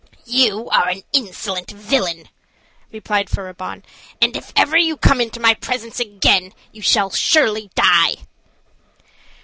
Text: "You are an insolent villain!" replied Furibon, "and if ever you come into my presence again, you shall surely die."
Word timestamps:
"You 0.25 0.67
are 0.71 0.89
an 0.89 1.03
insolent 1.13 1.69
villain!" 1.69 2.27
replied 2.91 3.29
Furibon, 3.29 3.83
"and 4.19 4.35
if 4.35 4.51
ever 4.55 4.75
you 4.75 4.97
come 4.97 5.21
into 5.21 5.39
my 5.39 5.53
presence 5.53 5.99
again, 5.99 6.55
you 6.71 6.81
shall 6.81 7.11
surely 7.11 7.69
die." 7.75 8.15